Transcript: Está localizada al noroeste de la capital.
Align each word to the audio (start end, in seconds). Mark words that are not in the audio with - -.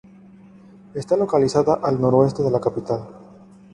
Está 0.95 1.15
localizada 1.15 1.75
al 1.83 2.01
noroeste 2.01 2.41
de 2.41 2.49
la 2.49 2.59
capital. 2.59 3.07